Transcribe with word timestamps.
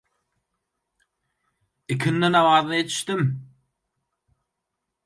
Ikindi 1.93 2.27
namazyna 2.31 2.75
ýetişdim. 2.79 3.21